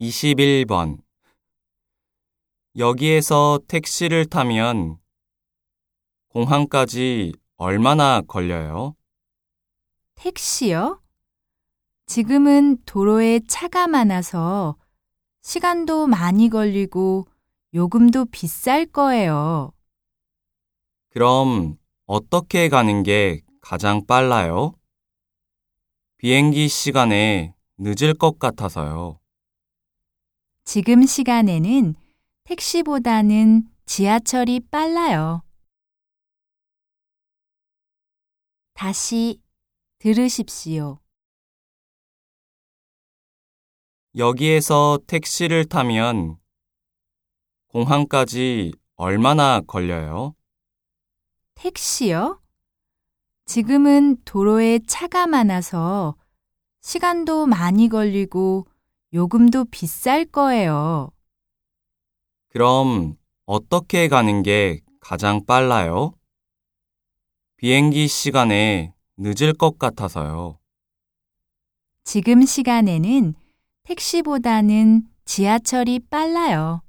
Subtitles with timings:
[0.00, 0.98] 21번
[2.78, 4.98] 여기에서 택시를 타면
[6.28, 8.96] 공항까지 얼마나 걸려요?
[10.14, 11.02] 택시요?
[12.06, 14.78] 지금은 도로에 차가 많아서
[15.42, 17.26] 시간도 많이 걸리고
[17.74, 19.72] 요금도 비쌀 거예요.
[21.10, 21.76] 그럼
[22.06, 24.72] 어떻게 가는 게 가장 빨라요?
[26.16, 29.19] 비행기 시간에 늦을 것 같아서요.
[30.72, 31.96] 지금 시간에는
[32.44, 35.42] 택시보다는 지하철이 빨라요.
[38.74, 39.40] 다시
[39.98, 41.00] 들으십시오.
[44.16, 46.38] 여기에서 택시를 타면
[47.66, 50.36] 공항까지 얼마나 걸려요?
[51.56, 52.40] 택시요?
[53.46, 56.14] 지금은 도로에 차가 많아서
[56.80, 58.69] 시간도 많이 걸리고
[59.12, 61.10] 요금도 비쌀 거예요.
[62.48, 66.14] 그럼 어떻게 가는 게 가장 빨라요?
[67.56, 70.58] 비행기 시간에 늦을 것 같아서요.
[72.04, 73.34] 지금 시간에는
[73.82, 76.82] 택시보다는 지하철이 빨라요.